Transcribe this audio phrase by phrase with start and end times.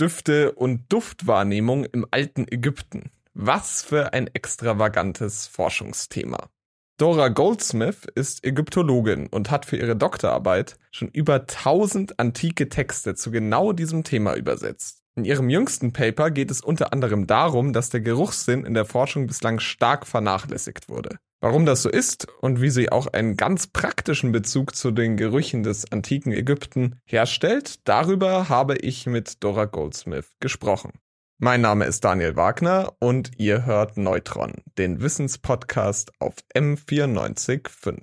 [0.00, 3.10] Düfte und Duftwahrnehmung im alten Ägypten.
[3.34, 6.48] Was für ein extravagantes Forschungsthema.
[6.96, 13.30] Dora Goldsmith ist Ägyptologin und hat für ihre Doktorarbeit schon über 1000 antike Texte zu
[13.30, 15.02] genau diesem Thema übersetzt.
[15.16, 19.26] In ihrem jüngsten Paper geht es unter anderem darum, dass der Geruchssinn in der Forschung
[19.26, 21.18] bislang stark vernachlässigt wurde.
[21.42, 25.62] Warum das so ist und wie sie auch einen ganz praktischen Bezug zu den Gerüchen
[25.62, 30.92] des antiken Ägypten herstellt, darüber habe ich mit Dora Goldsmith gesprochen.
[31.38, 38.02] Mein Name ist Daniel Wagner und ihr hört Neutron, den Wissenspodcast auf M945.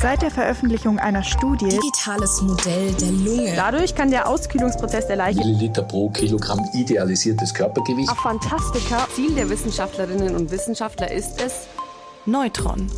[0.00, 3.52] Seit der Veröffentlichung einer Studie Digitales Modell der Lunge.
[3.56, 8.08] Dadurch kann der Auskühlungsprozess der Leiche Milliliter pro Kilogramm idealisiertes Körpergewicht.
[8.08, 9.06] Auf Fantastika.
[9.14, 11.66] Ziel der Wissenschaftlerinnen und Wissenschaftler ist es,
[12.24, 12.90] Neutron.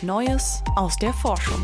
[0.00, 1.60] Neues aus der Forschung.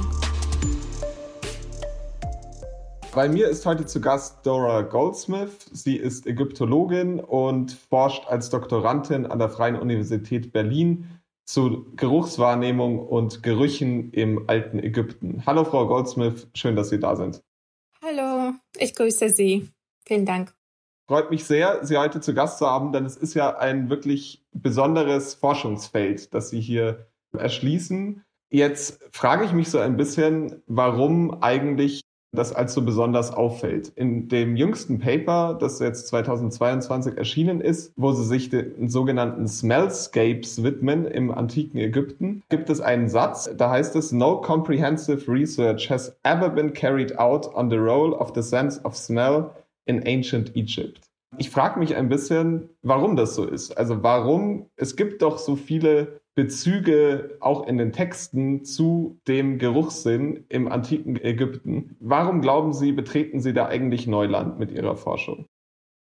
[3.14, 5.70] Bei mir ist heute zu Gast Dora Goldsmith.
[5.72, 11.08] Sie ist Ägyptologin und forscht als Doktorandin an der Freien Universität Berlin
[11.44, 15.42] zu Geruchswahrnehmung und Gerüchen im alten Ägypten.
[15.46, 17.42] Hallo, Frau Goldsmith, schön, dass Sie da sind.
[18.02, 19.68] Hallo, ich grüße Sie.
[20.06, 20.54] Vielen Dank.
[21.08, 24.44] Freut mich sehr, Sie heute zu Gast zu haben, denn es ist ja ein wirklich
[24.52, 28.22] besonderes Forschungsfeld, das Sie hier erschließen.
[28.50, 32.02] Jetzt frage ich mich so ein bisschen, warum eigentlich
[32.32, 33.92] das als so besonders auffällt.
[33.96, 40.62] In dem jüngsten Paper, das jetzt 2022 erschienen ist, wo sie sich den sogenannten Smellscapes
[40.62, 46.16] widmen im antiken Ägypten, gibt es einen Satz, da heißt es, No comprehensive research has
[46.22, 49.50] ever been carried out on the role of the sense of smell
[49.86, 51.00] in ancient Egypt.
[51.38, 53.76] Ich frage mich ein bisschen, warum das so ist.
[53.78, 60.44] Also warum, es gibt doch so viele Bezüge auch in den Texten zu dem Geruchssinn
[60.48, 61.96] im antiken Ägypten.
[62.00, 65.46] Warum glauben Sie, betreten Sie da eigentlich Neuland mit Ihrer Forschung?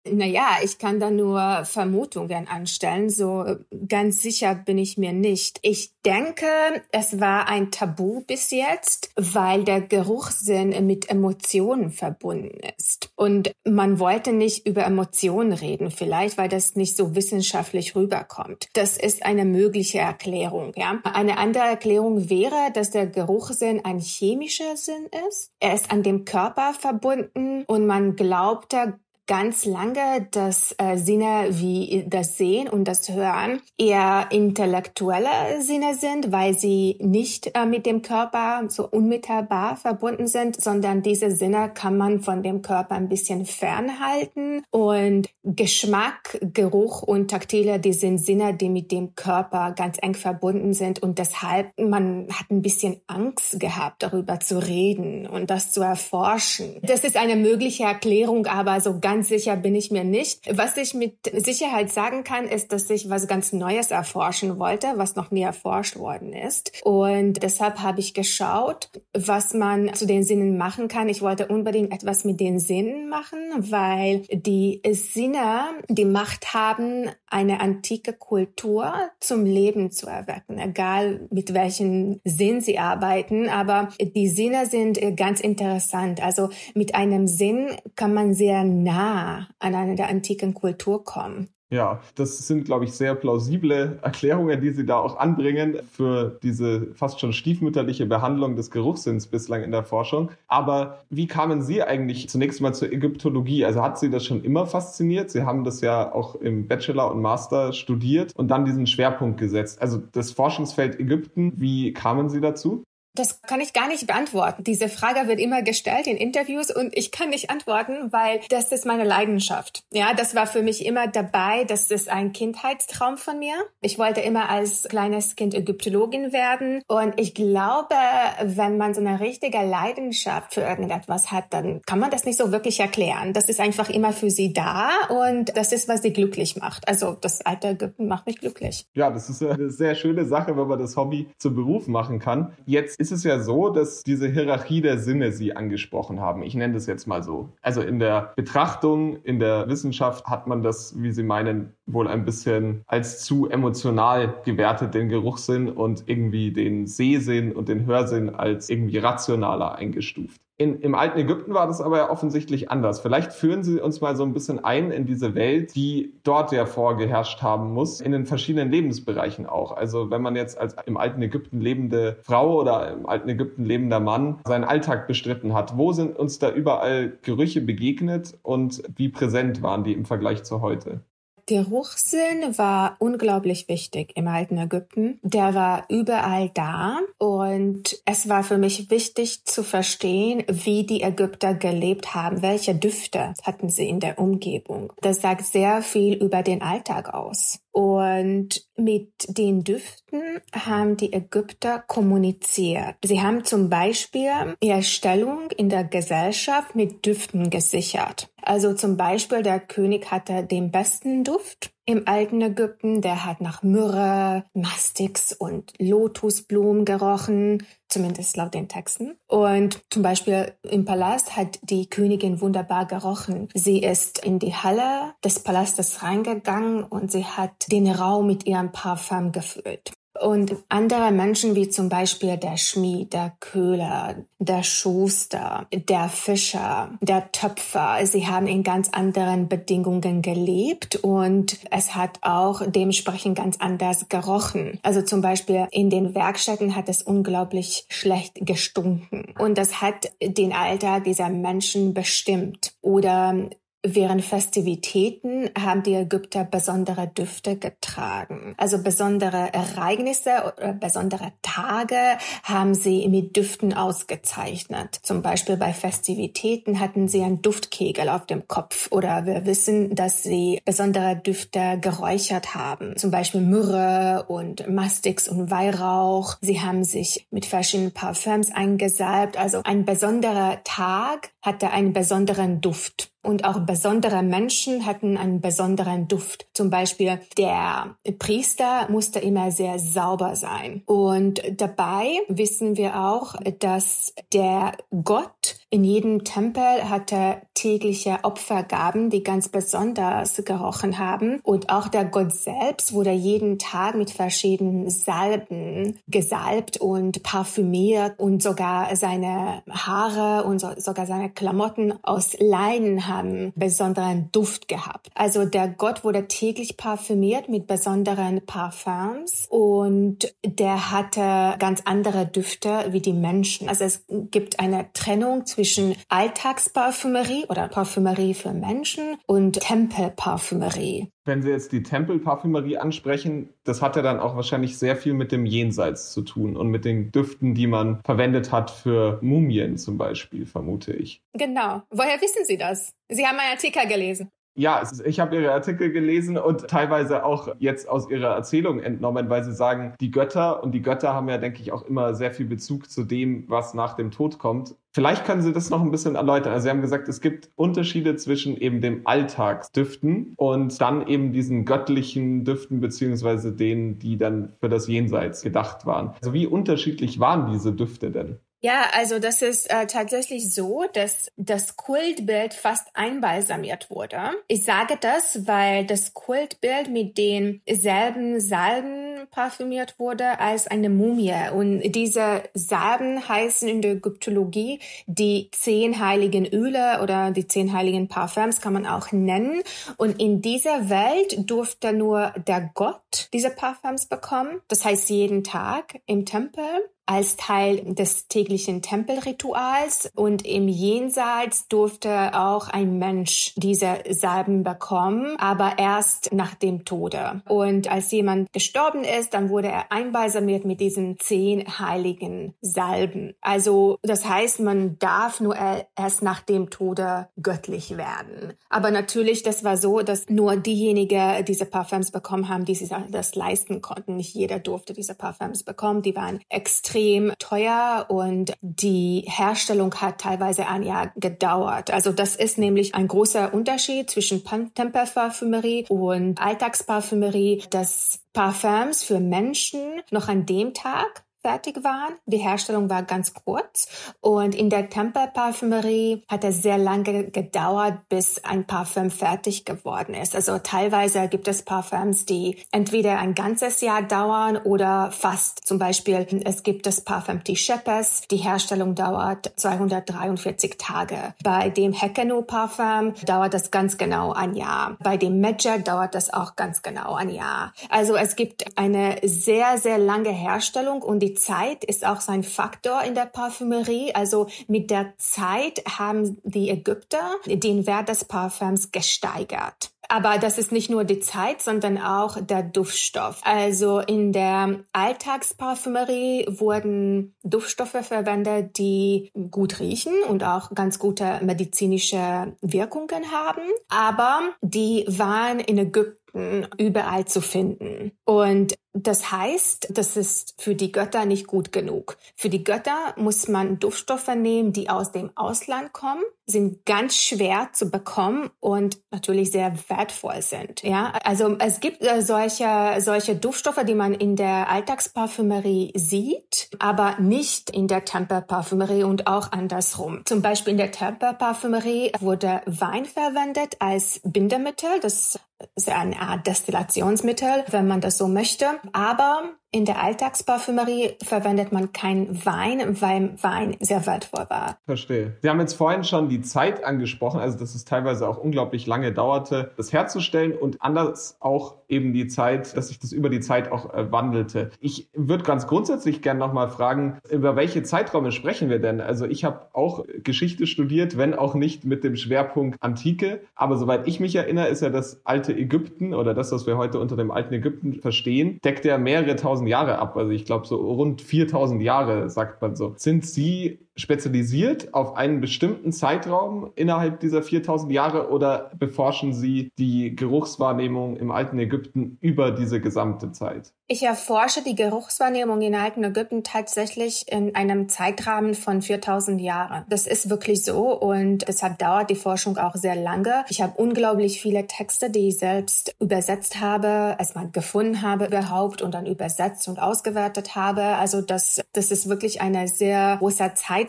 [0.09, 3.09] Naja, ich kann da nur Vermutungen anstellen.
[3.09, 3.57] So
[3.87, 5.59] ganz sicher bin ich mir nicht.
[5.61, 6.47] Ich denke,
[6.91, 13.11] es war ein Tabu bis jetzt, weil der Geruchssinn mit Emotionen verbunden ist.
[13.15, 18.69] Und man wollte nicht über Emotionen reden, vielleicht weil das nicht so wissenschaftlich rüberkommt.
[18.73, 20.73] Das ist eine mögliche Erklärung.
[20.75, 20.99] Ja?
[21.03, 25.51] Eine andere Erklärung wäre, dass der Geruchssinn ein chemischer Sinn ist.
[25.59, 28.99] Er ist an dem Körper verbunden und man glaubte,
[29.31, 36.33] ganz lange, dass äh, Sinne wie das Sehen und das Hören eher intellektuelle Sinne sind,
[36.33, 41.95] weil sie nicht äh, mit dem Körper so unmittelbar verbunden sind, sondern diese Sinne kann
[41.95, 48.53] man von dem Körper ein bisschen fernhalten und Geschmack, Geruch und Taktile, die sind Sinne,
[48.53, 53.61] die mit dem Körper ganz eng verbunden sind und deshalb man hat ein bisschen Angst
[53.61, 56.81] gehabt, darüber zu reden und das zu erforschen.
[56.81, 60.49] Das ist eine mögliche Erklärung, aber so ganz Ganz sicher bin ich mir nicht.
[60.57, 65.15] Was ich mit Sicherheit sagen kann, ist, dass ich was ganz Neues erforschen wollte, was
[65.15, 66.71] noch nie erforscht worden ist.
[66.83, 71.07] Und deshalb habe ich geschaut, was man zu den Sinnen machen kann.
[71.07, 77.59] Ich wollte unbedingt etwas mit den Sinnen machen, weil die Sinne die Macht haben, eine
[77.61, 83.49] antike Kultur zum Leben zu erwecken, egal mit welchem Sinn sie arbeiten.
[83.49, 86.23] Aber die Sinne sind ganz interessant.
[86.23, 91.49] Also mit einem Sinn kann man sehr nah nah an eine der antiken Kultur kommen.
[91.73, 96.93] Ja, das sind, glaube ich, sehr plausible Erklärungen, die Sie da auch anbringen für diese
[96.95, 100.31] fast schon stiefmütterliche Behandlung des Geruchssinns bislang in der Forschung.
[100.49, 103.63] Aber wie kamen Sie eigentlich zunächst mal zur Ägyptologie?
[103.63, 105.31] Also hat Sie das schon immer fasziniert?
[105.31, 109.81] Sie haben das ja auch im Bachelor und Master studiert und dann diesen Schwerpunkt gesetzt.
[109.81, 112.83] Also das Forschungsfeld Ägypten, wie kamen Sie dazu?
[113.13, 114.63] Das kann ich gar nicht beantworten.
[114.63, 118.85] Diese Frage wird immer gestellt in Interviews und ich kann nicht antworten, weil das ist
[118.85, 119.83] meine Leidenschaft.
[119.91, 121.65] Ja, das war für mich immer dabei.
[121.65, 123.55] Das ist ein Kindheitstraum von mir.
[123.81, 127.95] Ich wollte immer als kleines Kind Ägyptologin werden und ich glaube,
[128.43, 132.51] wenn man so eine richtige Leidenschaft für irgendetwas hat, dann kann man das nicht so
[132.53, 133.33] wirklich erklären.
[133.33, 136.87] Das ist einfach immer für sie da und das ist, was sie glücklich macht.
[136.87, 138.85] Also das alte Ägypten macht mich glücklich.
[138.93, 142.53] Ja, das ist eine sehr schöne Sache, wenn man das Hobby zum Beruf machen kann.
[142.65, 146.43] Jetzt ist es ja so, dass diese Hierarchie der Sinne Sie angesprochen haben.
[146.43, 147.49] Ich nenne das jetzt mal so.
[147.61, 152.23] Also in der Betrachtung, in der Wissenschaft hat man das, wie Sie meinen, wohl ein
[152.23, 158.69] bisschen als zu emotional gewertet, den Geruchssinn und irgendwie den Sehsinn und den Hörsinn als
[158.69, 160.39] irgendwie rationaler eingestuft.
[160.61, 162.99] In, Im alten Ägypten war das aber ja offensichtlich anders.
[162.99, 166.67] Vielleicht führen Sie uns mal so ein bisschen ein in diese Welt, die dort ja
[166.67, 169.71] vorgeherrscht haben muss, in den verschiedenen Lebensbereichen auch.
[169.71, 173.99] Also wenn man jetzt als im alten Ägypten lebende Frau oder im alten Ägypten lebender
[173.99, 179.63] Mann seinen Alltag bestritten hat, wo sind uns da überall Gerüche begegnet und wie präsent
[179.63, 181.01] waren die im Vergleich zu heute?
[181.45, 185.19] Geruchssinn war unglaublich wichtig im alten Ägypten.
[185.23, 191.53] Der war überall da und es war für mich wichtig zu verstehen, wie die Ägypter
[191.53, 194.93] gelebt haben, welche Düfte hatten sie in der Umgebung.
[195.01, 197.59] Das sagt sehr viel über den Alltag aus.
[197.71, 200.21] Und mit den Düften
[200.53, 202.95] haben die Ägypter kommuniziert.
[203.03, 208.29] Sie haben zum Beispiel ihre Stellung in der Gesellschaft mit Düften gesichert.
[208.41, 213.01] Also zum Beispiel der König hatte den besten Duft im alten Ägypten.
[213.01, 219.17] Der hat nach Myrrhe, Mastix und Lotusblumen gerochen, zumindest laut den Texten.
[219.27, 223.49] Und zum Beispiel im Palast hat die Königin wunderbar gerochen.
[223.53, 228.71] Sie ist in die Halle des Palastes reingegangen und sie hat den Raum mit ihrem
[228.71, 229.91] Parfum gefüllt.
[230.21, 237.31] Und andere Menschen wie zum Beispiel der Schmied, der Köhler, der Schuster, der Fischer, der
[237.31, 244.09] Töpfer, sie haben in ganz anderen Bedingungen gelebt und es hat auch dementsprechend ganz anders
[244.09, 244.79] gerochen.
[244.83, 250.53] Also zum Beispiel in den Werkstätten hat es unglaublich schlecht gestunken und das hat den
[250.53, 252.73] Alltag dieser Menschen bestimmt.
[252.81, 253.49] Oder
[253.83, 258.53] Während Festivitäten haben die Ägypter besondere Düfte getragen.
[258.57, 261.95] Also besondere Ereignisse oder besondere Tage
[262.43, 264.99] haben sie mit Düften ausgezeichnet.
[265.01, 270.21] Zum Beispiel bei Festivitäten hatten sie einen Duftkegel auf dem Kopf oder wir wissen, dass
[270.21, 272.95] sie besondere Düfte geräuchert haben.
[272.97, 276.35] Zum Beispiel Myrrhe und Mastix und Weihrauch.
[276.41, 279.37] Sie haben sich mit verschiedenen Parfüms eingesalbt.
[279.37, 283.10] Also ein besonderer Tag hatte einen besonderen Duft.
[283.23, 286.47] Und auch besondere Menschen hatten einen besonderen Duft.
[286.53, 290.83] Zum Beispiel der Priester musste immer sehr sauber sein.
[290.85, 294.73] Und dabei wissen wir auch, dass der
[295.03, 301.39] Gott in jedem Tempel hatte tägliche Opfergaben, die ganz besonders gerochen haben.
[301.43, 308.43] Und auch der Gott selbst wurde jeden Tag mit verschiedenen Salben gesalbt und parfümiert und
[308.43, 315.09] sogar seine Haare und so, sogar seine Klamotten aus Leinen haben besonderen Duft gehabt.
[315.15, 322.85] Also der Gott wurde täglich parfümiert mit besonderen Parfums und der hatte ganz andere Düfte
[322.89, 323.69] wie die Menschen.
[323.69, 331.11] Also es gibt eine Trennung zwischen Alltagsparfümerie oder Parfümerie für Menschen und Tempelparfümerie.
[331.23, 335.31] Wenn Sie jetzt die Tempelparfümerie ansprechen, das hat ja dann auch wahrscheinlich sehr viel mit
[335.31, 339.97] dem Jenseits zu tun und mit den Düften, die man verwendet hat für Mumien zum
[339.97, 341.21] Beispiel, vermute ich.
[341.33, 341.83] Genau.
[341.91, 342.93] Woher wissen Sie das?
[343.09, 344.29] Sie haben einen Artikel gelesen.
[344.61, 349.43] Ja, ich habe Ihre Artikel gelesen und teilweise auch jetzt aus Ihrer Erzählung entnommen, weil
[349.43, 352.45] Sie sagen, die Götter und die Götter haben ja, denke ich, auch immer sehr viel
[352.45, 354.75] Bezug zu dem, was nach dem Tod kommt.
[354.91, 356.53] Vielleicht können Sie das noch ein bisschen erläutern.
[356.53, 361.65] Also Sie haben gesagt, es gibt Unterschiede zwischen eben dem Alltagsdüften und dann eben diesen
[361.65, 366.11] göttlichen Düften beziehungsweise denen, die dann für das Jenseits gedacht waren.
[366.21, 368.37] Also wie unterschiedlich waren diese Düfte denn?
[368.63, 374.19] Ja, also das ist äh, tatsächlich so, dass das Kultbild fast einbalsamiert wurde.
[374.47, 381.49] Ich sage das, weil das Kultbild mit denselben Salben parfümiert wurde als eine Mumie.
[381.51, 388.09] Und diese Salben heißen in der Ägyptologie die zehn heiligen Öle oder die zehn heiligen
[388.09, 389.63] Parfums kann man auch nennen.
[389.97, 394.61] Und in dieser Welt durfte nur der Gott diese Parfums bekommen.
[394.67, 396.63] Das heißt jeden Tag im Tempel
[397.11, 405.35] als Teil des täglichen Tempelrituals und im Jenseits durfte auch ein Mensch diese Salben bekommen,
[405.37, 407.41] aber erst nach dem Tode.
[407.49, 413.33] Und als jemand gestorben ist, dann wurde er einbalsamiert mit diesen zehn heiligen Salben.
[413.41, 415.57] Also das heißt, man darf nur
[415.97, 418.53] erst nach dem Tode göttlich werden.
[418.69, 423.35] Aber natürlich, das war so, dass nur diejenigen diese Parfums bekommen haben, die sich das
[423.35, 424.15] leisten konnten.
[424.15, 426.03] Nicht jeder durfte diese Parfums bekommen.
[426.03, 431.91] Die waren extrem extrem teuer und die Herstellung hat teilweise ein Jahr gedauert.
[431.91, 440.01] Also das ist nämlich ein großer Unterschied zwischen Tempelparfümerie und Alltagsparfümerie, dass Parfums für Menschen
[440.11, 442.13] noch an dem Tag fertig waren.
[442.25, 443.87] Die Herstellung war ganz kurz
[444.21, 450.35] und in der Tempelparfümerie hat es sehr lange gedauert, bis ein Parfüm fertig geworden ist.
[450.35, 455.65] Also teilweise gibt es Parfüms, die entweder ein ganzes Jahr dauern oder fast.
[455.65, 458.21] Zum Beispiel es gibt das Parfüm Tichepes.
[458.29, 461.33] Die Herstellung dauert 243 Tage.
[461.43, 464.97] Bei dem Hekeno Parfüm dauert das ganz genau ein Jahr.
[464.99, 467.73] Bei dem Medja dauert das auch ganz genau ein Jahr.
[467.89, 472.43] Also es gibt eine sehr, sehr lange Herstellung und die Zeit ist auch so ein
[472.43, 474.13] Faktor in der Parfümerie.
[474.13, 479.91] Also mit der Zeit haben die Ägypter den Wert des Parfüms gesteigert.
[480.11, 483.39] Aber das ist nicht nur die Zeit, sondern auch der Duftstoff.
[483.43, 492.57] Also in der Alltagsparfümerie wurden Duftstoffe verwendet, die gut riechen und auch ganz gute medizinische
[492.61, 493.61] Wirkungen haben.
[493.87, 498.11] Aber die waren in Ägypten überall zu finden.
[498.25, 502.17] Und das heißt, das ist für die Götter nicht gut genug.
[502.35, 507.69] Für die Götter muss man Duftstoffe nehmen, die aus dem Ausland kommen, sind ganz schwer
[507.71, 510.83] zu bekommen und natürlich sehr wertvoll sind.
[510.83, 517.17] Ja, also es gibt äh, solche, solche Duftstoffe, die man in der Alltagsparfümerie sieht, aber
[517.19, 520.23] nicht in der Tempelparfümerie und auch andersrum.
[520.25, 524.89] Zum Beispiel in der Tempelparfümerie wurde Wein verwendet als Bindemittel.
[525.01, 525.39] Das
[525.75, 528.65] ist eine Art Destillationsmittel, wenn man das so möchte.
[528.93, 534.77] Aber in der Alltagsparfümerie verwendet man kein Wein, weil Wein sehr wertvoll war.
[534.85, 535.37] Verstehe.
[535.41, 539.13] Sie haben jetzt vorhin schon die Zeit angesprochen, also dass es teilweise auch unglaublich lange
[539.13, 543.71] dauerte, das herzustellen und anders auch eben die Zeit, dass sich das über die Zeit
[543.71, 544.71] auch äh, wandelte.
[544.81, 548.99] Ich würde ganz grundsätzlich gerne nochmal fragen, über welche Zeiträume sprechen wir denn?
[548.99, 554.05] Also ich habe auch Geschichte studiert, wenn auch nicht mit dem Schwerpunkt Antike, aber soweit
[554.05, 557.31] ich mich erinnere, ist ja das alte Ägypten oder das, was wir heute unter dem
[557.31, 560.17] alten Ägypten verstehen, deckt ja mehrere tausend 4000 Jahre ab.
[560.17, 562.93] Also ich glaube so rund 4000 Jahre, sagt man so.
[562.97, 570.15] Sind Sie spezialisiert auf einen bestimmten Zeitraum innerhalb dieser 4000 Jahre oder beforschen Sie die
[570.15, 573.73] Geruchswahrnehmung im alten Ägypten über diese gesamte Zeit?
[573.87, 579.83] Ich erforsche die Geruchswahrnehmung in alten Ägypten tatsächlich in einem Zeitrahmen von 4000 Jahren.
[579.89, 583.43] Das ist wirklich so und deshalb dauert die Forschung auch sehr lange.
[583.49, 588.93] Ich habe unglaublich viele Texte, die ich selbst übersetzt habe, erstmal gefunden habe überhaupt und
[588.93, 590.81] dann übersetzt und ausgewertet habe.
[590.81, 593.80] Also das, das ist wirklich eine sehr großer Zeitraum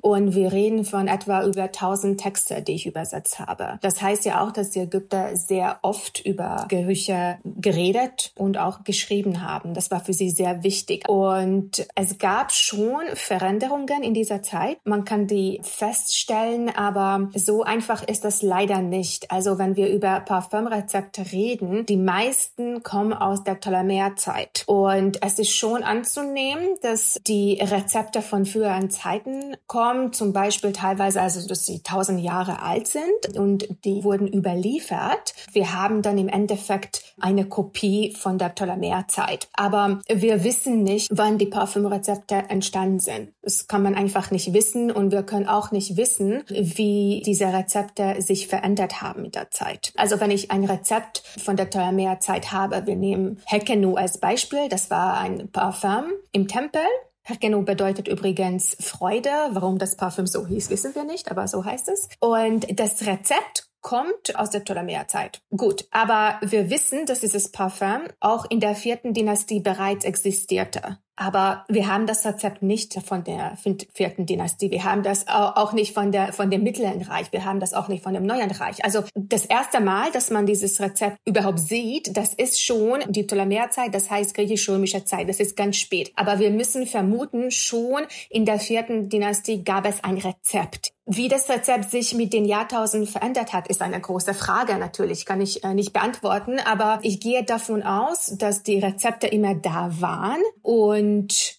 [0.00, 3.78] und wir reden von etwa über 1000 Texte, die ich übersetzt habe.
[3.82, 9.42] Das heißt ja auch, dass die Ägypter sehr oft über Gerüche geredet und auch geschrieben
[9.42, 9.74] haben.
[9.74, 11.08] Das war für sie sehr wichtig.
[11.08, 14.78] Und es gab schon Veränderungen in dieser Zeit.
[14.84, 19.30] Man kann die feststellen, aber so einfach ist das leider nicht.
[19.30, 24.64] Also wenn wir über Parfümrezepte reden, die meisten kommen aus der Ptolemäerzeit.
[24.66, 28.90] Und es ist schon anzunehmen, dass die Rezepte von früheren
[29.24, 34.28] Zeiten kommen, zum Beispiel teilweise, also dass sie tausend Jahre alt sind und die wurden
[34.28, 35.34] überliefert.
[35.52, 39.48] Wir haben dann im Endeffekt eine Kopie von der Ptolemäerzeit Zeit.
[39.54, 43.32] Aber wir wissen nicht, wann die Parfümrezepte entstanden sind.
[43.42, 48.20] Das kann man einfach nicht wissen und wir können auch nicht wissen, wie diese Rezepte
[48.20, 49.92] sich verändert haben mit der Zeit.
[49.96, 54.90] Also wenn ich ein Rezept von der Ptolemäerzeit habe, wir nehmen Hekenu als Beispiel, das
[54.90, 56.82] war ein Parfüm im Tempel.
[57.24, 59.30] Herkenu bedeutet übrigens Freude.
[59.50, 62.08] Warum das Parfüm so hieß, wissen wir nicht, aber so heißt es.
[62.20, 65.42] Und das Rezept kommt aus der Ptolemäerzeit.
[65.50, 70.98] Gut, aber wir wissen, dass dieses Parfum auch in der vierten Dynastie bereits existierte.
[71.16, 73.56] Aber wir haben das Rezept nicht von der
[73.92, 74.70] vierten Dynastie.
[74.70, 77.32] Wir haben das auch nicht von der, von dem Mittleren Reich.
[77.32, 78.84] Wir haben das auch nicht von dem Neuen Reich.
[78.84, 83.94] Also das erste Mal, dass man dieses Rezept überhaupt sieht, das ist schon die Ptolemäerzeit,
[83.94, 85.28] das heißt griechisch-römische Zeit.
[85.28, 86.12] Das ist ganz spät.
[86.16, 90.94] Aber wir müssen vermuten, schon in der vierten Dynastie gab es ein Rezept.
[91.06, 94.78] Wie das Rezept sich mit den Jahrtausenden verändert hat, ist eine große Frage.
[94.78, 99.54] Natürlich kann ich äh, nicht beantworten, aber ich gehe davon aus, dass die Rezepte immer
[99.54, 101.03] da waren und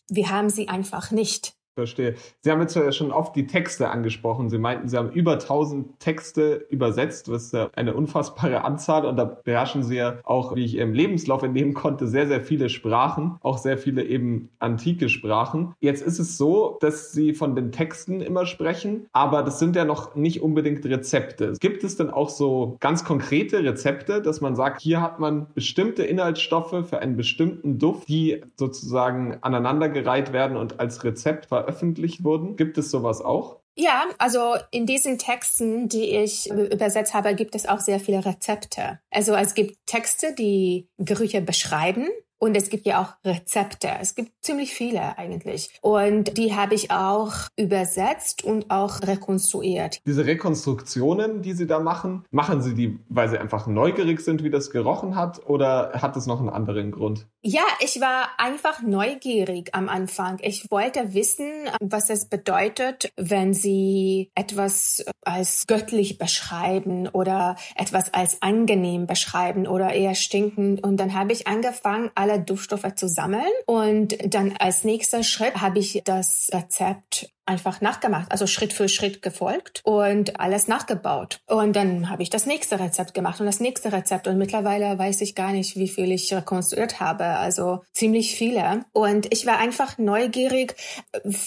[0.10, 1.55] wir haben sie einfach nicht.
[1.76, 2.16] Verstehe.
[2.40, 4.50] Sie haben jetzt ja schon oft die Texte angesprochen.
[4.50, 9.26] Sie meinten, Sie haben über 1000 Texte übersetzt, was ja eine unfassbare Anzahl und da
[9.26, 13.58] beherrschen Sie ja auch, wie ich im Lebenslauf entnehmen konnte, sehr, sehr viele Sprachen, auch
[13.58, 15.74] sehr viele eben antike Sprachen.
[15.82, 19.84] Jetzt ist es so, dass Sie von den Texten immer sprechen, aber das sind ja
[19.84, 21.56] noch nicht unbedingt Rezepte.
[21.60, 26.04] Gibt es denn auch so ganz konkrete Rezepte, dass man sagt, hier hat man bestimmte
[26.04, 32.56] Inhaltsstoffe für einen bestimmten Duft, die sozusagen aneinandergereiht werden und als Rezept veröffentlicht veröffentlicht wurden.
[32.56, 33.60] Gibt es sowas auch?
[33.78, 39.00] Ja, also in diesen Texten, die ich übersetzt habe, gibt es auch sehr viele Rezepte.
[39.12, 42.08] Also es gibt Texte, die Gerüche beschreiben
[42.38, 43.90] Und es gibt ja auch Rezepte.
[44.02, 45.70] Es gibt ziemlich viele eigentlich.
[45.82, 50.00] Und die habe ich auch übersetzt und auch rekonstruiert.
[50.06, 54.50] Diese Rekonstruktionen, die Sie da machen, machen Sie die, weil Sie einfach neugierig sind, wie
[54.50, 55.48] das gerochen hat?
[55.48, 57.28] Oder hat es noch einen anderen Grund?
[57.48, 60.40] Ja, ich war einfach neugierig am Anfang.
[60.42, 68.42] Ich wollte wissen, was es bedeutet, wenn Sie etwas als göttlich beschreiben oder etwas als
[68.42, 70.84] angenehm beschreiben oder eher stinkend.
[70.84, 73.44] Und dann habe ich angefangen, alle Duftstoffe zu sammeln.
[73.68, 79.22] Und dann als nächster Schritt habe ich das Rezept einfach nachgemacht, also Schritt für Schritt
[79.22, 81.40] gefolgt und alles nachgebaut.
[81.48, 85.22] Und dann habe ich das nächste Rezept gemacht und das nächste Rezept und mittlerweile weiß
[85.22, 88.86] ich gar nicht, wie viel ich rekonstruiert habe, also ziemlich viele.
[88.94, 90.76] Und ich war einfach neugierig,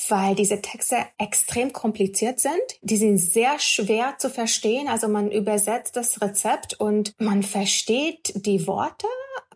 [0.09, 2.55] weil diese Texte extrem kompliziert sind.
[2.83, 8.67] Die sind sehr schwer zu verstehen, also man übersetzt das Rezept und man versteht die
[8.67, 9.07] Worte,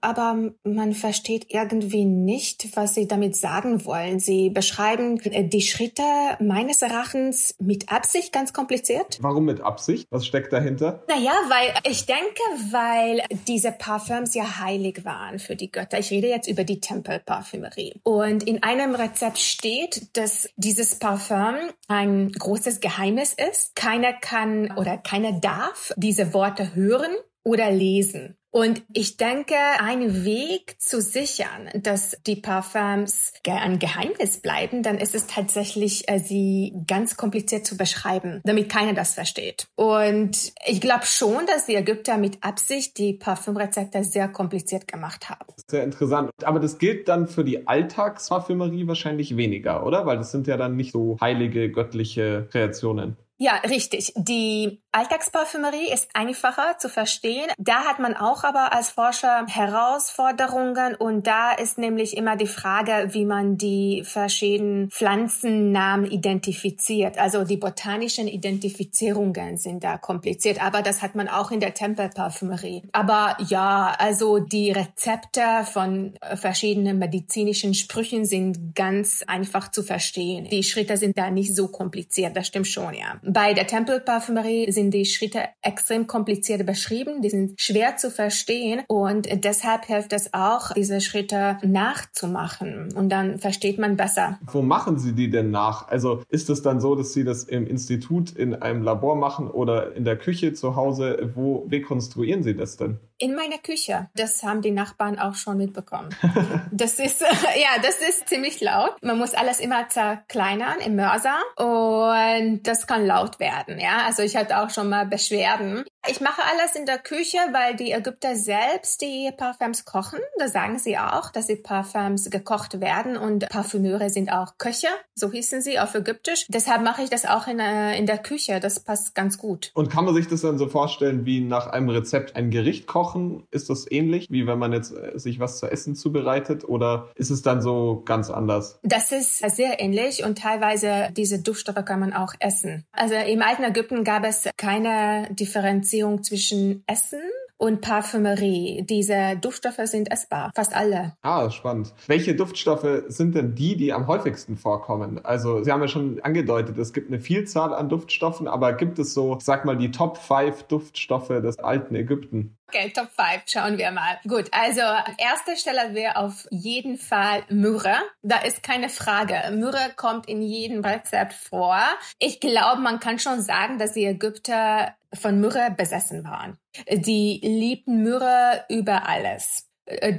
[0.02, 4.18] aber man versteht irgendwie nicht, was sie damit sagen wollen.
[4.18, 6.02] Sie beschreiben äh, die Schritte
[6.40, 9.18] meines Erachtens mit Absicht ganz kompliziert.
[9.20, 10.06] Warum mit Absicht?
[10.10, 11.04] Was steckt dahinter?
[11.08, 15.98] Naja, weil ich denke, weil diese Parfums ja heilig waren für die Götter.
[15.98, 18.00] Ich rede jetzt über die Tempelparfümerie.
[18.02, 21.54] Und in einem Rezept steht, dass dieses Parfum
[21.88, 23.76] ein großes Geheimnis ist.
[23.76, 27.12] Keiner kann oder keiner darf diese Worte hören
[27.44, 28.36] oder lesen.
[28.52, 35.14] Und ich denke, ein Weg zu sichern, dass die Parfums ein Geheimnis bleiben, dann ist
[35.14, 39.68] es tatsächlich, äh, sie ganz kompliziert zu beschreiben, damit keiner das versteht.
[39.74, 45.46] Und ich glaube schon, dass die Ägypter mit Absicht die Parfümrezepte sehr kompliziert gemacht haben.
[45.66, 46.30] Sehr interessant.
[46.44, 50.04] Aber das gilt dann für die Alltagsparfümerie wahrscheinlich weniger, oder?
[50.04, 53.16] Weil das sind ja dann nicht so heilige göttliche Kreationen.
[53.38, 54.12] Ja, richtig.
[54.14, 57.50] Die Alltagsparfümerie ist einfacher zu verstehen.
[57.56, 63.08] Da hat man auch aber als Forscher Herausforderungen und da ist nämlich immer die Frage,
[63.12, 67.16] wie man die verschiedenen Pflanzennamen identifiziert.
[67.16, 72.82] Also die botanischen Identifizierungen sind da kompliziert, aber das hat man auch in der Tempelparfümerie.
[72.92, 75.40] Aber ja, also die Rezepte
[75.72, 80.48] von verschiedenen medizinischen Sprüchen sind ganz einfach zu verstehen.
[80.50, 83.18] Die Schritte sind da nicht so kompliziert, das stimmt schon, ja.
[83.22, 89.28] Bei der Tempelparfümerie sind die Schritte extrem kompliziert beschrieben, die sind schwer zu verstehen und
[89.44, 94.38] deshalb hilft es auch, diese Schritte nachzumachen und dann versteht man besser.
[94.50, 95.88] Wo machen Sie die denn nach?
[95.88, 99.94] Also ist es dann so, dass Sie das im Institut in einem Labor machen oder
[99.94, 101.30] in der Küche zu Hause?
[101.34, 102.98] Wo rekonstruieren Sie das denn?
[103.22, 104.10] In meiner Küche.
[104.16, 106.08] Das haben die Nachbarn auch schon mitbekommen.
[106.72, 108.96] das ist, ja, das ist ziemlich laut.
[109.00, 114.02] Man muss alles immer zerkleinern im Mörser und das kann laut werden, ja.
[114.06, 115.84] Also ich hatte auch schon mal Beschwerden.
[116.08, 120.18] Ich mache alles in der Küche, weil die Ägypter selbst die Parfums kochen.
[120.40, 125.30] Da sagen sie auch, dass die Parfums gekocht werden und Parfümeure sind auch Köche, so
[125.30, 126.46] hießen sie auf Ägyptisch.
[126.48, 128.58] Deshalb mache ich das auch in, äh, in der Küche.
[128.58, 129.70] Das passt ganz gut.
[129.74, 133.11] Und kann man sich das dann so vorstellen, wie nach einem Rezept ein Gericht kochen?
[133.50, 136.64] Ist das ähnlich, wie wenn man jetzt äh, sich was zu essen zubereitet?
[136.64, 138.78] Oder ist es dann so ganz anders?
[138.82, 142.84] Das ist sehr ähnlich und teilweise diese Duftstoffe kann man auch essen.
[142.92, 147.20] Also im alten Ägypten gab es keine Differenzierung zwischen Essen
[147.62, 148.84] und Parfümerie.
[148.88, 151.14] Diese Duftstoffe sind essbar, fast alle.
[151.22, 151.94] Ah, spannend.
[152.08, 155.24] Welche Duftstoffe sind denn die, die am häufigsten vorkommen?
[155.24, 159.14] Also Sie haben ja schon angedeutet, es gibt eine Vielzahl an Duftstoffen, aber gibt es
[159.14, 162.56] so, sag mal, die Top 5 Duftstoffe des alten Ägypten?
[162.66, 164.18] Okay, Top 5, schauen wir mal.
[164.26, 164.80] Gut, also
[165.18, 167.96] erste Stelle wäre auf jeden Fall Myrrhe.
[168.22, 169.34] Da ist keine Frage.
[169.52, 171.78] Myrrhe kommt in jedem Rezept vor.
[172.18, 176.58] Ich glaube, man kann schon sagen, dass die Ägypter von Myrrhe besessen waren.
[176.90, 179.68] Die liebten Myrrhe über alles.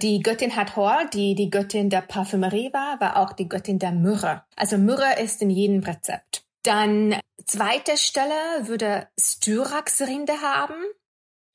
[0.02, 4.44] Die Göttin Hathor, die die Göttin der Parfümerie war, war auch die Göttin der Myrrhe.
[4.56, 6.46] Also Myrrhe ist in jedem Rezept.
[6.64, 10.76] Dann zweite Stelle würde Styrax-Rinde haben.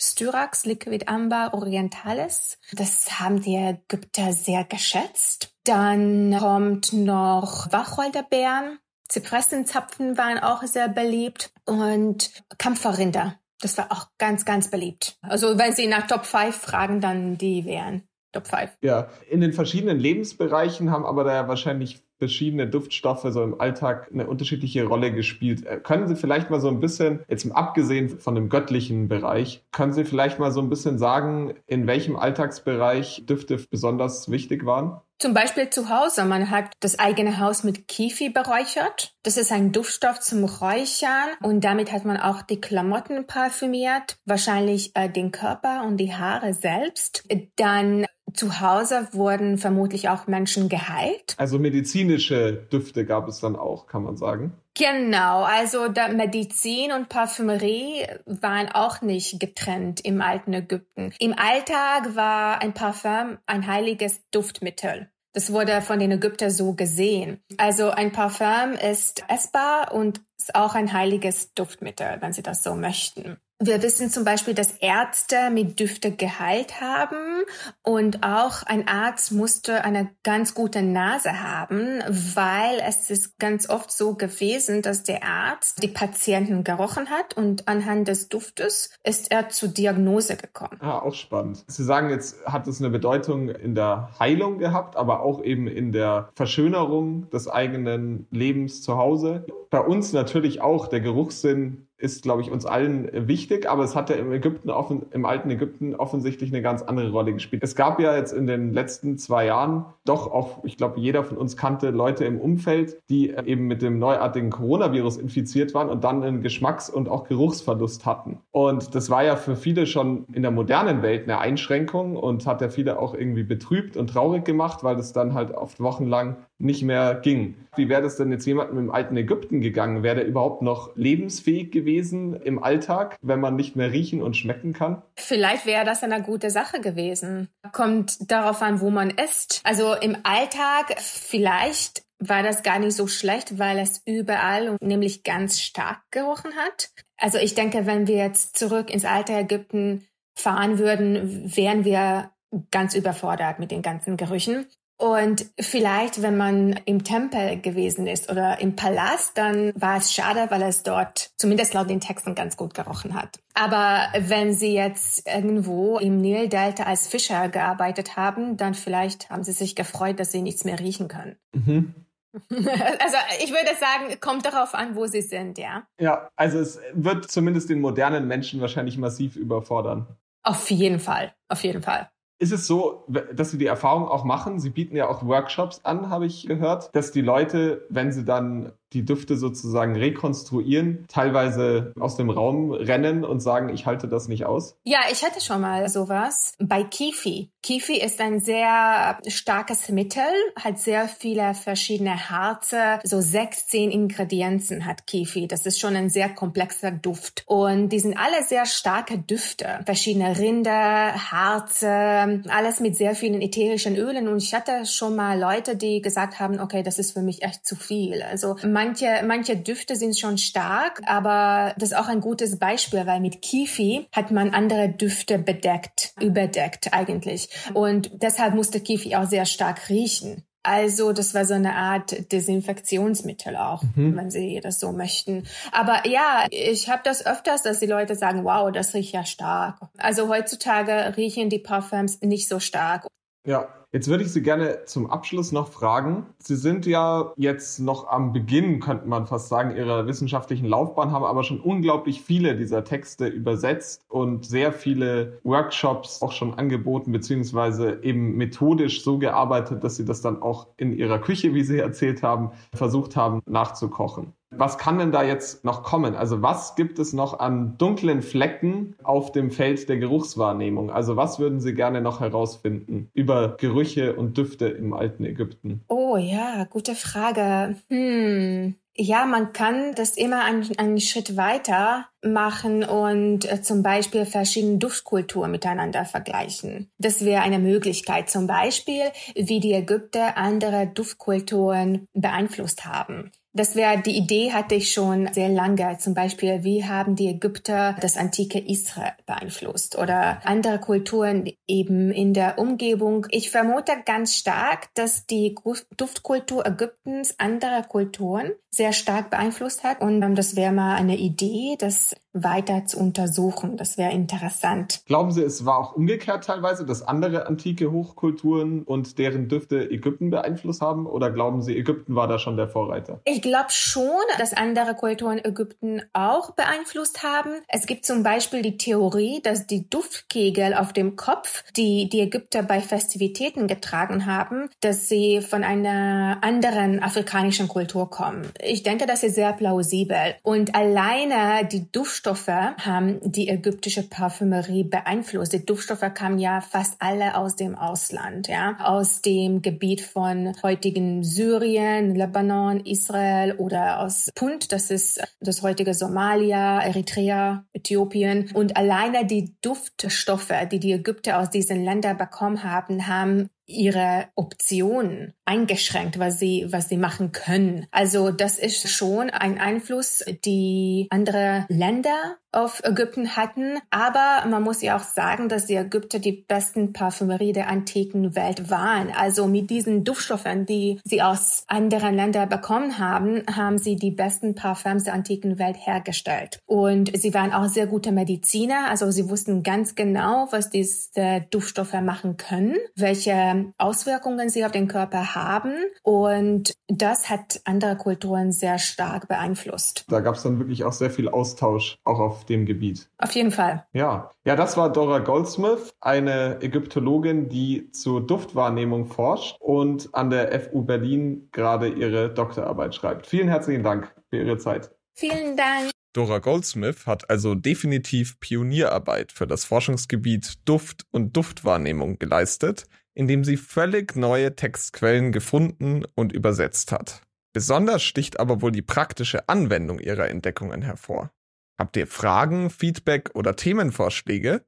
[0.01, 2.59] Styrax Liquid Amber Orientalis.
[2.73, 5.55] Das haben die Ägypter sehr geschätzt.
[5.65, 8.79] Dann kommt noch Wacholderbeeren.
[9.09, 13.39] Zypressenzapfen waren auch sehr beliebt und Kampferrinder.
[13.61, 15.19] Das war auch ganz, ganz beliebt.
[15.21, 18.71] Also wenn Sie nach Top 5 fragen, dann die wären Top 5.
[18.83, 24.27] Ja, in den verschiedenen Lebensbereichen haben aber da wahrscheinlich verschiedene Duftstoffe so im Alltag eine
[24.27, 25.67] unterschiedliche Rolle gespielt.
[25.67, 29.93] Äh, können Sie vielleicht mal so ein bisschen, jetzt abgesehen von dem göttlichen Bereich, können
[29.93, 35.01] Sie vielleicht mal so ein bisschen sagen, in welchem Alltagsbereich Düfte besonders wichtig waren?
[35.19, 36.25] Zum Beispiel zu Hause.
[36.25, 39.15] Man hat das eigene Haus mit Kifi beräuchert.
[39.25, 44.95] Das ist ein Duftstoff zum Räuchern und damit hat man auch die Klamotten parfümiert, wahrscheinlich
[44.95, 47.25] äh, den Körper und die Haare selbst.
[47.57, 51.35] Dann zu Hause wurden vermutlich auch Menschen geheilt.
[51.37, 54.53] Also medizinische Düfte gab es dann auch, kann man sagen.
[54.75, 61.13] Genau, also Medizin und Parfümerie waren auch nicht getrennt im alten Ägypten.
[61.19, 65.11] Im Alltag war ein Parfum ein heiliges Duftmittel.
[65.33, 67.41] Das wurde von den Ägyptern so gesehen.
[67.59, 72.75] Also ein Parfum ist essbar und ist auch ein heiliges Duftmittel, wenn Sie das so
[72.75, 73.37] möchten.
[73.61, 77.43] Wir wissen zum Beispiel, dass Ärzte mit Düfte geheilt haben
[77.83, 82.01] und auch ein Arzt musste eine ganz gute Nase haben,
[82.37, 87.67] weil es ist ganz oft so gewesen, dass der Arzt die Patienten gerochen hat und
[87.67, 90.79] anhand des Duftes ist er zur Diagnose gekommen.
[90.79, 91.65] Ah, auch spannend.
[91.67, 95.91] Sie sagen jetzt, hat es eine Bedeutung in der Heilung gehabt, aber auch eben in
[95.91, 99.47] der Verschönerung des eigenen Lebens zu Hause.
[99.71, 104.09] Bei uns natürlich auch der Geruchssinn ist, glaube ich, uns allen wichtig, aber es hat
[104.09, 107.63] ja im Ägypten, offen, im alten Ägypten offensichtlich eine ganz andere Rolle gespielt.
[107.65, 111.37] Es gab ja jetzt in den letzten zwei Jahren doch auch, ich glaube, jeder von
[111.37, 116.23] uns kannte Leute im Umfeld, die eben mit dem neuartigen Coronavirus infiziert waren und dann
[116.23, 118.39] einen Geschmacks- und auch Geruchsverlust hatten.
[118.53, 122.61] Und das war ja für viele schon in der modernen Welt eine Einschränkung und hat
[122.61, 126.83] ja viele auch irgendwie betrübt und traurig gemacht, weil das dann halt oft wochenlang nicht
[126.83, 127.57] mehr ging.
[127.77, 130.03] Wie wäre das denn jetzt jemandem im alten Ägypten gegangen?
[130.03, 134.73] Wäre der überhaupt noch lebensfähig gewesen im Alltag, wenn man nicht mehr riechen und schmecken
[134.73, 135.03] kann?
[135.17, 137.49] Vielleicht wäre das eine gute Sache gewesen.
[137.73, 139.61] Kommt darauf an, wo man ist.
[139.65, 145.61] Also im Alltag vielleicht war das gar nicht so schlecht, weil es überall nämlich ganz
[145.61, 146.91] stark gerochen hat.
[147.17, 150.05] Also ich denke, wenn wir jetzt zurück ins alte Ägypten
[150.37, 152.31] fahren würden, wären wir
[152.71, 154.67] ganz überfordert mit den ganzen Gerüchen.
[154.99, 160.47] Und vielleicht, wenn man im Tempel gewesen ist oder im Palast, dann war es schade,
[160.51, 163.39] weil es dort, zumindest laut den Texten, ganz gut gerochen hat.
[163.55, 169.53] Aber wenn Sie jetzt irgendwo im Nildelta als Fischer gearbeitet haben, dann vielleicht haben Sie
[169.53, 171.37] sich gefreut, dass Sie nichts mehr riechen können.
[171.55, 171.95] Mhm.
[172.51, 175.87] Also ich würde sagen, kommt darauf an, wo Sie sind, ja.
[175.99, 180.07] Ja, also es wird zumindest den modernen Menschen wahrscheinlich massiv überfordern.
[180.43, 182.11] Auf jeden Fall, auf jeden Fall.
[182.41, 184.61] Ist es so, dass Sie die Erfahrung auch machen?
[184.61, 188.73] Sie bieten ja auch Workshops an, habe ich gehört, dass die Leute, wenn sie dann
[188.93, 194.47] die Düfte sozusagen rekonstruieren, teilweise aus dem Raum rennen und sagen, ich halte das nicht
[194.47, 194.77] aus?
[194.85, 197.51] Ja, ich hatte schon mal sowas bei Kifi.
[197.63, 200.23] Kifi ist ein sehr starkes Mittel,
[200.57, 205.49] hat sehr viele verschiedene Harze, so sechs, zehn Ingredienzen hat Kifi.
[205.49, 207.43] Das ist schon ein sehr komplexer Duft.
[207.47, 209.81] Und die sind alle sehr starke Düfte.
[209.85, 214.29] Verschiedene Rinde, Harze, alles mit sehr vielen ätherischen Ölen.
[214.29, 217.67] Und ich hatte schon mal Leute, die gesagt haben, okay, das ist für mich echt
[217.67, 218.23] zu viel.
[218.23, 223.19] Also Manche, manche Düfte sind schon stark, aber das ist auch ein gutes Beispiel, weil
[223.19, 227.49] mit Kifi hat man andere Düfte bedeckt, überdeckt eigentlich.
[227.75, 230.45] Und deshalb musste Kifi auch sehr stark riechen.
[230.63, 234.17] Also das war so eine Art Desinfektionsmittel auch, mhm.
[234.17, 235.49] wenn Sie das so möchten.
[235.73, 239.81] Aber ja, ich habe das öfters, dass die Leute sagen, wow, das riecht ja stark.
[239.97, 243.09] Also heutzutage riechen die Parfums nicht so stark.
[243.45, 246.27] Ja, jetzt würde ich Sie gerne zum Abschluss noch fragen.
[246.39, 251.25] Sie sind ja jetzt noch am Beginn, könnte man fast sagen, Ihrer wissenschaftlichen Laufbahn, haben
[251.25, 258.01] aber schon unglaublich viele dieser Texte übersetzt und sehr viele Workshops auch schon angeboten, beziehungsweise
[258.03, 262.23] eben methodisch so gearbeitet, dass Sie das dann auch in Ihrer Küche, wie Sie erzählt
[262.23, 264.33] haben, versucht haben nachzukochen.
[264.51, 266.15] Was kann denn da jetzt noch kommen?
[266.15, 270.91] Also was gibt es noch an dunklen Flecken auf dem Feld der Geruchswahrnehmung?
[270.91, 275.85] Also was würden Sie gerne noch herausfinden über Gerüche und Düfte im alten Ägypten?
[275.89, 277.77] Oh ja, gute Frage.
[277.89, 278.75] Hm.
[279.01, 284.79] Ja, man kann das immer einen, einen Schritt weiter machen und äh, zum Beispiel verschiedene
[284.79, 286.91] Duftkulturen miteinander vergleichen.
[286.99, 289.03] Das wäre eine Möglichkeit, zum Beispiel,
[289.37, 293.31] wie die Ägypter andere Duftkulturen beeinflusst haben.
[293.55, 295.97] Das wäre die Idee hatte ich schon sehr lange.
[295.99, 302.35] Zum Beispiel, wie haben die Ägypter das antike Israel beeinflusst oder andere Kulturen eben in
[302.35, 303.27] der Umgebung.
[303.31, 305.55] Ich vermute ganz stark, dass die
[305.97, 310.01] Duftkultur Ägyptens andere Kulturen sehr stark beeinflusst hat.
[310.01, 313.77] Und ähm, das wäre mal eine Idee, das weiter zu untersuchen.
[313.77, 315.03] Das wäre interessant.
[315.07, 320.31] Glauben Sie, es war auch umgekehrt teilweise, dass andere antike Hochkulturen und deren Düfte Ägypten
[320.31, 321.07] beeinflusst haben?
[321.07, 323.21] Oder glauben Sie, Ägypten war da schon der Vorreiter?
[323.25, 324.05] Ich glaube schon,
[324.39, 327.51] dass andere Kulturen Ägypten auch beeinflusst haben.
[327.69, 332.63] Es gibt zum Beispiel die Theorie, dass die Duftkegel auf dem Kopf, die die Ägypter
[332.63, 338.43] bei Festivitäten getragen haben, dass sie von einer anderen afrikanischen Kultur kommen.
[338.63, 340.35] Ich denke, das ist sehr plausibel.
[340.43, 345.55] Und alleine die Duftstoffe Duftstoffe haben die ägyptische Parfümerie beeinflusst.
[345.55, 351.25] Die Duftstoffe kamen ja fast alle aus dem Ausland, ja, aus dem Gebiet von heutigen
[351.25, 358.51] Syrien, Libanon, Israel oder aus Punt, das ist das heutige Somalia, Eritrea, Äthiopien.
[358.53, 365.35] Und alleine die Duftstoffe, die die Ägypter aus diesen Ländern bekommen haben, haben ihre Optionen
[365.45, 367.87] eingeschränkt, was sie, was sie machen können.
[367.91, 373.79] Also das ist schon ein Einfluss, die andere Länder auf Ägypten hatten.
[373.91, 378.71] Aber man muss ja auch sagen, dass die Ägypter die besten Parfümerie der antiken Welt
[378.71, 379.11] waren.
[379.11, 384.55] Also mit diesen Duftstoffen, die sie aus anderen Ländern bekommen haben, haben sie die besten
[384.55, 386.61] Parfums der antiken Welt hergestellt.
[386.67, 388.89] Und sie waren auch sehr gute Mediziner.
[388.89, 394.89] Also sie wussten ganz genau, was diese Duftstoffe machen können, welche Auswirkungen sie auf den
[394.89, 395.73] Körper haben.
[396.03, 400.05] Und das hat andere Kulturen sehr stark beeinflusst.
[400.09, 403.11] Da gab es dann wirklich auch sehr viel Austausch, auch auf dem Gebiet.
[403.19, 403.87] Auf jeden Fall.
[403.93, 410.59] Ja, ja, das war Dora Goldsmith, eine Ägyptologin, die zur Duftwahrnehmung forscht und an der
[410.61, 413.27] FU Berlin gerade ihre Doktorarbeit schreibt.
[413.27, 414.91] Vielen herzlichen Dank für Ihre Zeit.
[415.15, 415.91] Vielen Dank.
[416.13, 422.87] Dora Goldsmith hat also definitiv Pionierarbeit für das Forschungsgebiet Duft und Duftwahrnehmung geleistet
[423.19, 427.23] indem sie völlig neue Textquellen gefunden und übersetzt hat.
[427.53, 431.33] Besonders sticht aber wohl die praktische Anwendung ihrer Entdeckungen hervor.
[431.79, 434.65] Habt ihr Fragen, Feedback oder Themenvorschläge?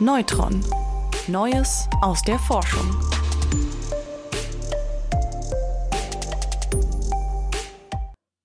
[0.00, 0.64] Neutron.
[1.26, 2.88] Neues aus der Forschung.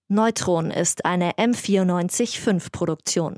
[0.07, 3.37] Neutron ist eine M945 Produktion,